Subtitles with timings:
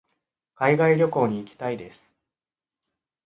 [0.55, 2.11] 海外旅行に行きたいです。